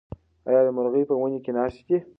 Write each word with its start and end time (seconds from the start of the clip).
ایا 0.47 0.71
مرغۍ 0.77 1.03
په 1.09 1.15
ونې 1.21 1.39
کې 1.45 1.51
ناستې 1.57 1.83
دي؟ 1.87 1.97